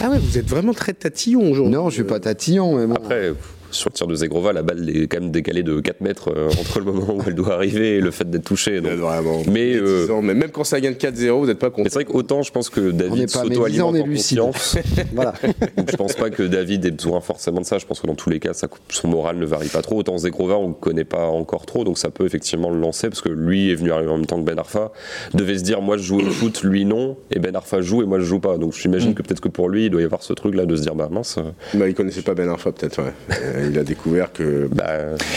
[0.00, 1.74] Ah ouais, vous êtes vraiment très tatillon aujourd'hui.
[1.74, 2.94] Non, je suis pas tatillon, mais bon.
[2.94, 3.32] Après,
[3.70, 6.48] sur le tir de Zegrova, la balle est quand même décalée de 4 mètres euh,
[6.60, 8.80] entre le moment où elle doit arriver et le fait d'être touchée.
[8.80, 8.92] donc.
[8.92, 9.42] Euh, Vraiment.
[9.50, 11.88] Mais, euh, même quand ça gagne 4-0, vous n'êtes pas content.
[11.88, 14.76] c'est vrai qu'autant je pense que David s'auto-alimente en confiance.
[15.12, 15.34] Voilà.
[15.76, 17.78] Donc je pense pas que David ait besoin forcément de ça.
[17.78, 19.98] Je pense que dans tous les cas, ça- son moral ne varie pas trop.
[19.98, 23.20] Autant Zegrova, on ne connaît pas encore trop, donc ça peut effectivement le lancer parce
[23.22, 24.92] que lui est venu arriver en même temps que Ben Arfa.
[25.34, 28.06] Devait se dire, moi je joue au foot, lui non, et Ben Arfa joue et
[28.06, 28.58] moi je joue pas.
[28.58, 30.76] Donc j'imagine que peut-être que pour lui, il doit y avoir ce truc là de
[30.76, 33.12] se dire, bah mince, euh, Bah, il connaissait pas Ben Arfa, peut-être, ouais.
[33.70, 34.68] Il a découvert que.
[34.72, 34.84] bah,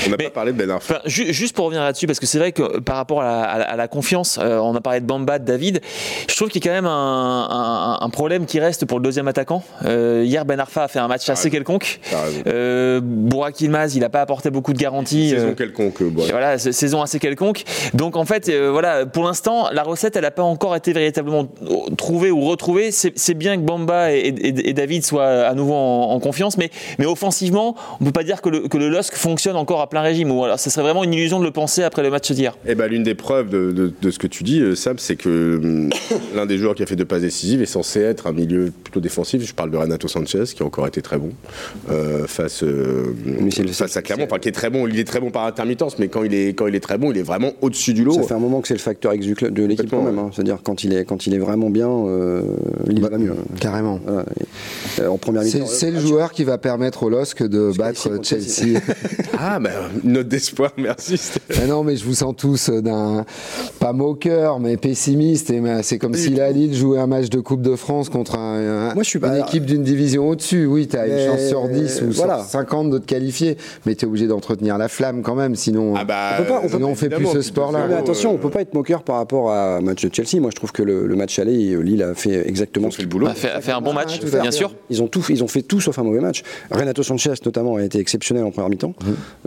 [0.08, 1.02] On n'a pas parlé de Ben Arfa.
[1.06, 3.70] Juste pour revenir là-dessus, parce que c'est vrai que par rapport à la, à la-
[3.72, 5.82] à la confiance, euh, on a parlé de Bamba, de David,
[6.30, 9.04] je trouve qu'il y a quand même un, un- un problème qui reste pour le
[9.04, 9.64] deuxième attaquant.
[9.86, 12.00] Euh, hier, Ben Arfa a fait un match assez quelconque.
[12.48, 13.02] Euh,
[13.60, 15.30] Yilmaz, il n'a pas apporté beaucoup de garanties.
[15.32, 16.24] Saison euh, quelconque, bon.
[16.26, 17.64] et Voilà, sa- saison assez quelconque.
[17.94, 21.48] Donc en fait, voilà, pour l'instant, la recette, elle n'a pas encore été véritablement
[21.98, 22.92] trouvée ou retrouvée.
[22.92, 26.70] C'est bien que Bamba et, et- et David soient à nouveau en, en confiance, mais,
[27.00, 30.02] mais offensivement, on peut pas dire que le, que le LOSC fonctionne encore à plein
[30.02, 30.32] régime.
[30.32, 32.58] Ou alors, ce serait vraiment une illusion de le penser après le match d'hier.
[32.68, 35.16] Eh ben, l'une des preuves de, de- de ce que tu dis, euh, Sam, c'est
[35.16, 35.90] que hum,
[36.36, 39.00] l'un des joueurs qui a fait deux passes décisives est censé être un milieu plutôt
[39.00, 39.44] défensif.
[39.46, 41.32] Je parle de Renato Sanchez, qui a encore été très bon
[41.90, 44.26] euh, face, euh, Mais c'est le- face à Clermont.
[44.26, 44.88] Enfin, qui est très bon.
[44.88, 47.12] Il est très bon par intermittence, mais quand il est, quand il est très bon,
[47.12, 48.14] il est vraiment au-dessus du lot.
[48.14, 50.20] Ça fait un moment que c'est le facteur X de l'équipe quand même.
[50.20, 50.30] hein.
[50.34, 52.42] C'est-à-dire quand il est quand il est vraiment bien, euh,
[52.88, 53.34] Lille Bah, va mieux.
[53.60, 54.00] Carrément.
[54.06, 54.26] Voilà.
[55.00, 55.70] Euh, en première C'est mi-temps.
[55.72, 58.80] c'est le joueur qui va permettre au LOSC de battre contre Chelsea.
[59.46, 59.72] Ah, ben,
[60.04, 61.20] note d'espoir, merci.
[61.60, 63.26] Ah non, mais je vous sens tous euh, d'un
[63.80, 65.50] pas moqueur, mais pessimiste.
[65.50, 68.36] Et mais c'est comme si la Lille jouait un match de Coupe de France contre
[68.38, 70.66] un- un- Moi, je suis pas- une équipe d'une division au-dessus.
[70.66, 72.38] Oui, tu as une Mais- chance sur 10 ou voilà.
[72.40, 75.94] sur 50 de te qualifier, mais tu es obligé d'entretenir la flamme quand même, sinon.
[75.98, 77.86] Ah bah, On peut pas- on peut- sinon on fait plus ce sport-là.
[77.88, 80.40] Mais attention, euh, on peut pas être moqueur par rapport à un match de Chelsea.
[80.42, 83.08] Moi, je trouve que le, le match aller, Lille a fait exactement ce fait le
[83.10, 83.28] qu'il boulot.
[83.28, 84.74] A fait, a fait un bon match, tout à bien sûr.
[84.90, 86.44] Ils ont tout, ils ont fait tout sauf un mauvais match.
[86.72, 88.94] Renato Sanchez notamment a été exceptionnel en première mi-temps,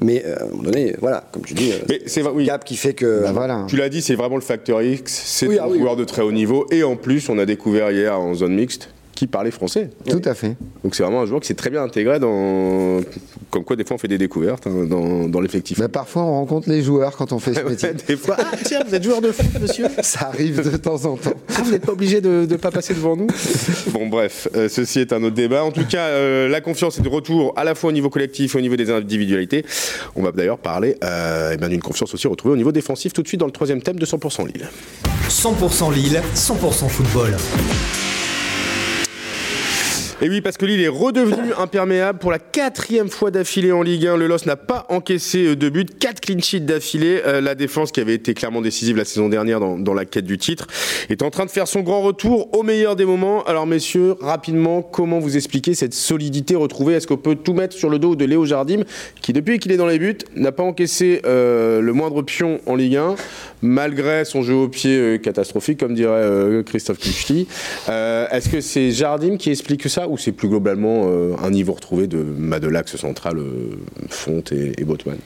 [0.03, 2.45] mais euh, à un moment donné, voilà, comme tu dis, euh, Mais c'est oui.
[2.47, 3.65] Gap qui fait que Bah voilà.
[3.69, 5.23] Tu l'as dit, c'est vraiment le facteur X.
[5.25, 5.79] C'est Oui, un ah oui.
[5.79, 6.67] joueur de très haut niveau.
[6.71, 9.91] Et en plus, on a découvert hier en zone mixte qui parlait français.
[10.09, 10.57] Tout à fait.
[10.85, 13.01] Donc c'est vraiment un joueur qui s'est très bien intégré dans.
[13.51, 15.79] Comme quoi, des fois, on fait des découvertes hein, dans, dans l'effectif.
[15.79, 17.91] Bah, parfois, on rencontre les joueurs quand on fait ce métier.
[18.07, 19.87] des fois, ah tiens, vous êtes joueur de foot, monsieur?
[20.03, 21.33] Ça arrive de temps en temps.
[21.57, 23.27] Ah, vous n'êtes pas obligé de ne pas passer devant nous?
[23.93, 25.65] Bon, bref, euh, ceci est un autre débat.
[25.65, 28.55] En tout cas, euh, la confiance est de retour à la fois au niveau collectif
[28.55, 29.65] et au niveau des individualités.
[30.17, 33.23] On va d'ailleurs parler euh, eh bien, d'une confiance aussi retrouvée au niveau défensif tout
[33.23, 34.69] de suite dans le troisième thème de 100% Lille.
[35.29, 37.37] 100% Lille, 100% football.
[40.23, 44.07] Et oui, parce que Lille est redevenu imperméable pour la quatrième fois d'affilée en Ligue
[44.07, 44.17] 1.
[44.17, 47.21] Le LOS n'a pas encaissé euh, de but, quatre clean sheets d'affilée.
[47.27, 50.39] Euh, la défense, qui avait été clairement décisive la saison dernière dans, la quête du
[50.39, 50.69] titre,
[51.11, 53.45] est en train de faire son grand retour au meilleur des moments.
[53.45, 56.95] Alors, messieurs, rapidement, comment vous expliquer cette solidité retrouvée?
[56.95, 58.85] Est-ce qu'on peut tout mettre sur le dos de Léo Jardim,
[59.21, 62.75] qui depuis qu'il est dans les buts, n'a pas encaissé euh, le moindre pion en
[62.75, 63.17] Ligue 1,
[63.61, 67.47] malgré son jeu au pied catastrophique, comme dirait Christophe Kuchti
[67.87, 70.06] Est-ce que c'est Jardim qui explique ça?
[70.09, 72.23] Ou c'est plus globalement euh, un niveau retrouvé de,
[72.59, 73.71] de l'axe central euh,
[74.09, 75.19] Fonte et, et Botman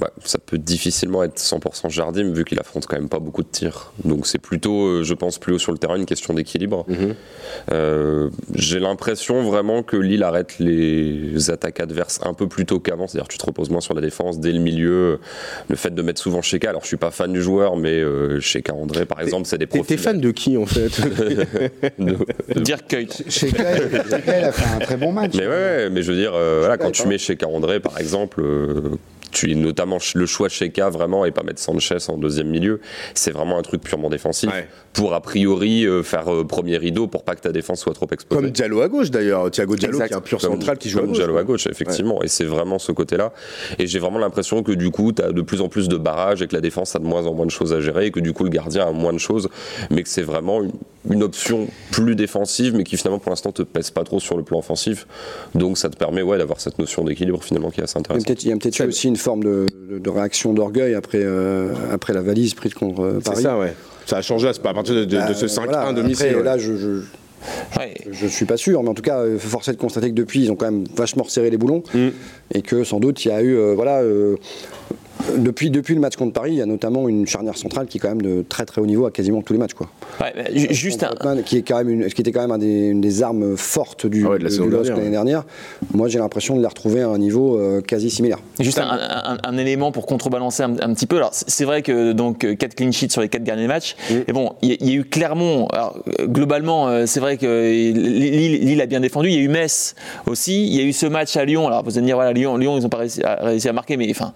[0.00, 3.48] Bah, ça peut difficilement être 100% Jardim vu qu'il affronte quand même pas beaucoup de
[3.48, 3.92] tirs.
[4.04, 6.86] Donc c'est plutôt, euh, je pense, plus haut sur le terrain une question d'équilibre.
[7.72, 13.06] Euh, J'ai l'impression vraiment que Lille arrête les attaques adverses un peu plus tôt qu'avant.
[13.08, 15.18] C'est-à-dire que tu te reposes moins sur la défense dès le milieu.
[15.68, 18.40] Le fait de mettre souvent Sheka, alors je suis pas fan du joueur, mais euh,
[18.40, 19.84] Sheka André par exemple, c'est des profils.
[19.86, 20.90] t'es fan de qui en fait
[21.98, 22.16] de-
[22.54, 23.24] de- Dirk Kuyt.
[23.28, 25.32] Kay, il a fait un très bon match.
[25.36, 28.40] Mais ouais, mais je veux dire, euh, voilà, quand tu mets chez André, par exemple,
[28.40, 28.96] euh,
[29.30, 32.80] tu, notamment le choix chez K vraiment et pas mettre Sanchez en deuxième milieu,
[33.14, 34.66] c'est vraiment un truc purement défensif Ouais.
[34.92, 38.06] pour a priori euh, faire euh, premier rideau pour pas que ta défense soit trop
[38.12, 38.40] exposée.
[38.40, 40.08] Comme Diallo à gauche d'ailleurs, Thiago Diallo Exact.
[40.08, 41.18] qui est un pur Comme- central qui joue à comme gauche.
[41.18, 42.22] Diallo à gauche, effectivement.
[42.22, 43.32] Et c'est vraiment ce côté-là.
[43.78, 46.42] Et j'ai vraiment l'impression que du coup, tu as de plus en plus de barrages
[46.42, 48.20] et que la défense a de moins en moins de choses à gérer et que
[48.20, 49.48] du coup, le gardien a moins de choses,
[49.90, 50.72] mais que c'est vraiment une,
[51.10, 54.42] une option plus défensive, mais qui finalement pour l'instant te pèse pas trop sur le
[54.42, 55.06] plan offensif.
[55.54, 58.42] Donc ça te permet ouais, d'avoir cette notion d'équilibre finalement qui est assez intéressante.
[58.42, 61.72] il y a peut-être eu aussi une forme de, de- de réaction d'orgueil après, euh,
[61.92, 63.42] après la valise prise contre euh, C'est Paris.
[63.42, 63.74] ça, ouais.
[64.06, 65.92] Ça a changé à partir de, de- de ce Bah, 5-1 voilà.
[65.92, 66.36] domicile.
[66.36, 66.42] Ouais.
[66.42, 66.88] là, je, je,
[67.78, 67.94] Ouais.
[68.10, 70.42] je suis pas sûr, mais en tout cas, il faut forcer de constater que depuis,
[70.44, 72.08] ils ont quand même vachement resserré les boulons Mm.
[72.54, 74.00] et que sans doute il y a eu, euh, voilà.
[74.00, 74.36] euh,
[75.36, 78.00] depuis, depuis le match contre Paris, il y a notamment une charnière centrale qui est
[78.00, 79.74] quand même de très très haut niveau à quasiment tous les matchs.
[79.74, 79.88] Quoi.
[80.20, 80.32] Ouais,
[80.72, 83.22] juste un, qui, est quand même une, qui était quand même un des, une des
[83.22, 85.44] armes fortes du, Ah ouais, de la du LOSC l'année dernière.
[85.92, 88.38] Moi, j'ai l'impression de les retrouver à un niveau euh, quasi similaire.
[88.60, 91.16] Juste un, un- un élément pour contrebalancer un, un petit peu.
[91.16, 93.96] Alors c'est vrai que donc 4 clean sheets sur les 4 derniers matchs.
[94.26, 95.66] Et bon, il y, a- il y a eu Clermont.
[95.68, 99.28] Alors, euh, globalement, euh, c'est vrai que Lille, Lille a bien défendu.
[99.28, 99.94] Il y a eu Metz
[100.26, 100.66] aussi.
[100.66, 101.66] Il y a eu ce match à Lyon.
[101.66, 103.72] Alors vous allez me dire voilà Lyon, Lyon ils n'ont pas réussi à, réussi à
[103.72, 104.32] marquer, mais enfin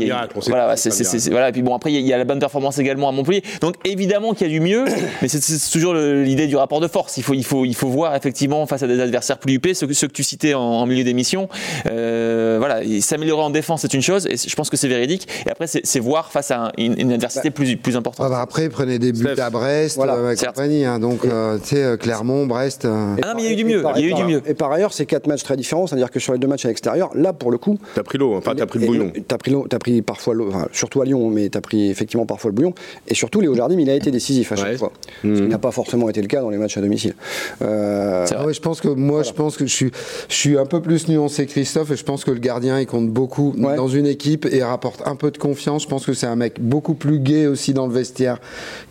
[0.00, 1.48] il y a- miracle, on sait voilà, c'est c'est- un c'est- c'est- voilà.
[1.48, 3.12] Et puis bon après il y a- il y, a la bonne performance également à
[3.12, 3.42] Montpellier.
[3.60, 4.84] Donc évidemment qu'il y a du mieux,
[5.22, 7.16] mais c'est- c'est toujours le- l'idée du rapport de force.
[7.16, 9.86] Il faut il faut il faut voir effectivement face à des adversaires plus huppés, ceux,
[9.86, 11.48] que- ceux que tu citais en, en milieu d'émission.
[11.86, 15.28] Euh, voilà, s'améliorer en défense c'est une chose, et je pense que c'est véridique.
[15.46, 18.26] Et après c'est c'est voir face à un- une, une adversité plus plus importante.
[18.26, 19.42] Ah bah après, prenez des buts Steph.
[19.42, 20.54] à Brest, Voilà, euh, et certes.
[20.54, 20.84] compagnie.
[20.84, 20.98] hein.
[20.98, 22.84] donc, euh, tu sais, Clermont, Brest.
[22.84, 24.14] euh, Ah non, mais il y a eu du mieux, par- il y a eu
[24.14, 24.42] du mieux.
[24.46, 26.68] Et par ailleurs, c'est quatre matchs très différents, c'est-à-dire que sur les deux matchs à
[26.68, 29.12] l'extérieur, là, pour le coup, T'as pris l'eau, enfin t'as pris le bouillon.
[29.28, 32.50] T'as pris, l'eau- t'as pris parfois enfin, surtout à Lyon, mais t'as pris effectivement parfois
[32.50, 32.74] le bouillon.
[33.08, 34.76] Et surtout, Léo Jardim, il a été décisif à chaque Ouais.
[34.76, 34.92] fois.
[35.22, 37.14] Ce qui n'a pas forcément été le cas dans les matchs à domicile.
[37.62, 39.90] Euh, Ah ouais, je pense que moi, je pense que je suis,
[40.28, 42.86] je suis un peu plus nuancé que Christophe et je pense que le gardien, il
[42.86, 43.76] compte beaucoup Ouais.
[43.76, 45.82] dans une équipe et rapporte un peu de confiance.
[45.84, 48.40] Je pense que c'est un mec beaucoup plus gai aussi dans le vestiaire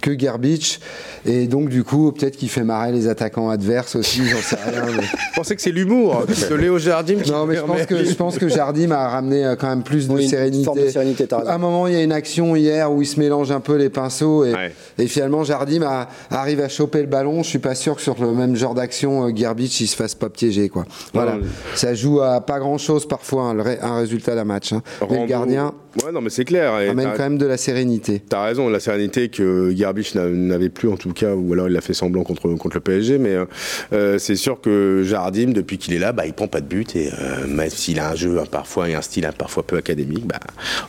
[0.02, 0.80] que Gerbich
[1.26, 4.21] et donc du coup, peut-être qu'il fait marrer les attaquants adverses aussi.
[4.26, 4.86] J'en sais rien.
[4.97, 8.04] mais- Je pensais que c'est l'humour de Léo Jardim qui Non, mais je pense que
[8.04, 10.63] je pense que Jardim a ramené euh, quand même plus de Oui, une sérénité.
[10.63, 11.49] forme de sérénité, t'as raison.
[11.49, 13.75] À un moment, il y a une action hier où il se mélange un peu
[13.75, 14.73] les pinceaux et, Ouais.
[14.97, 17.43] et finalement Jardim a- arrive à choper le ballon.
[17.43, 20.15] Je suis pas sûr que sur le même genre d'action, euh, Gerbich il se fasse
[20.15, 20.85] pas piéger quoi.
[21.13, 21.41] Voilà, Non,
[21.75, 24.73] ça joue à pas grand chose parfois hein, le ré- un résultat d'un match.
[24.73, 24.81] hein.
[25.09, 26.79] Mais le gardien Ouais, non, mais c'est clair.
[26.79, 28.21] et amène quand même de la sérénité.
[28.27, 31.77] T'as raison, la sérénité que Garbich n'a- n'avait plus en tout cas, ou alors il
[31.77, 33.45] a fait semblant contre, contre le PSG, mais euh,
[33.93, 36.95] euh, c'est sûr que Jardim, depuis qu'il est là, bah, il prend pas de but,
[36.95, 39.77] et euh, même s'il a un jeu hein, parfois et un style hein, parfois peu
[39.77, 40.39] académique, bah,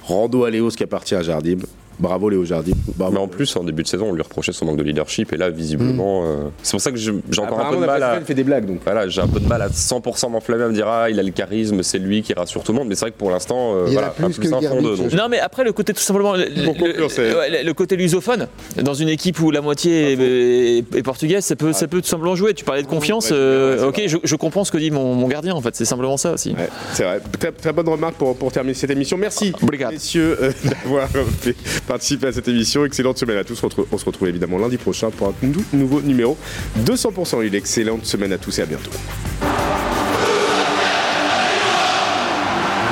[0.05, 1.59] rando à Léo ce qui appartient à Jardim.
[1.99, 2.73] Bravo Léo Jardim.
[2.97, 3.13] Bravo.
[3.13, 5.37] Mais en plus, en début de saison, on lui reprochait son manque de leadership, et
[5.37, 8.21] là, visiblement, euh, c'est pour ça que j'ai encore un peu de mal à.
[8.21, 8.81] fait des blagues donc.
[8.85, 11.23] Voilà, j'ai un peu de mal à 100% m'enflammer à me dire ah il a
[11.23, 12.89] le charisme, c'est lui qui rassure tout le monde.
[12.89, 14.35] Mais c'est vrai que pour l'instant, euh, Il y en a voilà, plus un que
[14.35, 15.13] plus un fond donc.
[15.13, 16.35] Non, mais après, le côté tout simplement.
[16.35, 18.47] Le, Pour le- conclure, c'est- ouais, le- le côté lusophone,
[18.83, 22.09] dans une équipe où la moitié est, est- est portugaise, ça peut, ça peut tout
[22.09, 22.55] simplement jouer.
[22.55, 23.31] Tu parlais de confiance.
[23.31, 25.75] Ouais, euh, ok, je, je comprends ce que dit mon, mon gardien, en fait.
[25.77, 26.51] C'est simplement ça aussi.
[26.51, 27.21] Ouais, c'est vrai.
[27.39, 29.17] Très, très bonne remarque pour, pour terminer cette émission.
[29.17, 29.53] Merci,
[29.91, 30.39] messieurs,
[30.85, 31.55] d'avoir fait
[31.87, 32.85] participer à cette émission.
[32.85, 33.55] Excellente semaine à tous.
[33.55, 36.37] On se retrouve, on se retrouve évidemment lundi prochain pour un nou- nouveau numéro
[36.79, 37.43] 200%.
[37.43, 38.91] Il excellente semaine à tous et à bientôt.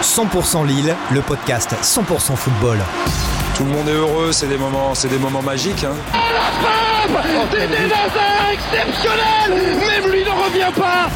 [0.03, 2.79] 100% Lille, le podcast 100% football.
[3.57, 5.85] Tout le monde est heureux, c'est des moments, c'est des moments magiques.
[5.85, 5.95] hein.
[7.53, 11.09] C'est des Hazard exceptionnels Même lui ne revient pas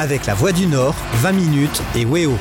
[0.00, 2.38] Avec la Voix du Nord, 20 minutes et Weo.